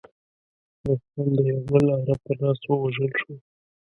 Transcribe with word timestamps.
رستم 0.85 1.25
د 1.37 1.39
یوه 1.49 1.63
بل 1.69 1.85
عرب 1.97 2.19
په 2.25 2.33
لاس 2.39 2.59
ووژل 2.65 3.11
شو. 3.19 3.33